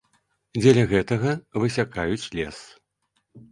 Дзеля 0.61 0.85
гэтага 0.93 1.35
высякаюць 1.65 2.29
лес. 2.41 2.57